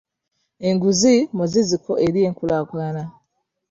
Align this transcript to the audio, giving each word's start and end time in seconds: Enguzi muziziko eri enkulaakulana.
Enguzi 0.67 1.15
muziziko 1.35 1.91
eri 2.05 2.19
enkulaakulana. 2.27 3.03